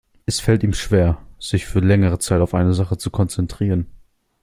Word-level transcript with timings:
Es 0.25 0.39
fällt 0.39 0.63
ihm 0.63 0.73
schwer, 0.73 1.21
sich 1.37 1.67
für 1.67 1.79
längere 1.79 2.17
Zeit 2.17 2.41
auf 2.41 2.55
eine 2.55 2.73
Sache 2.73 2.97
zu 2.97 3.11
konzentrieren. 3.11 3.85